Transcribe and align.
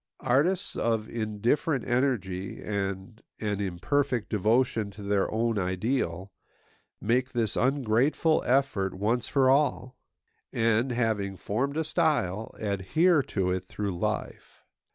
Artists 0.25 0.75
of 0.75 1.07
indifferent 1.07 1.87
energy 1.87 2.59
and 2.59 3.21
an 3.39 3.59
imperfect 3.61 4.29
devotion 4.31 4.89
to 4.89 5.03
their 5.03 5.29
own 5.31 5.59
ideal 5.59 6.31
make 6.99 7.33
this 7.33 7.55
ungrateful 7.55 8.41
effort 8.47 8.95
once 8.95 9.27
for 9.27 9.47
all; 9.47 9.95
and, 10.51 10.91
having 10.91 11.37
formed 11.37 11.77
a 11.77 11.83
style, 11.83 12.51
adhere 12.57 13.21
to 13.21 13.51
it 13.51 13.65
through 13.65 13.95
life. 13.95 14.63